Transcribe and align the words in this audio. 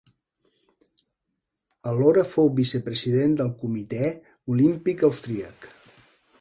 Alhora 1.91 2.23
fou 2.31 2.49
vicepresident 2.61 3.37
del 3.43 3.53
Comitè 3.63 4.11
Olímpic 4.57 5.07
Austríac. 5.13 5.73